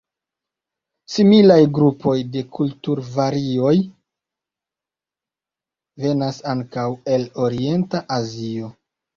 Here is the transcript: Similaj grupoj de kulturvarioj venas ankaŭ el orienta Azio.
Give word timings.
Similaj 1.15 1.57
grupoj 1.77 2.13
de 2.35 2.41
kulturvarioj 2.55 3.75
venas 6.07 6.41
ankaŭ 6.55 6.89
el 7.19 7.29
orienta 7.49 8.03
Azio. 8.21 8.75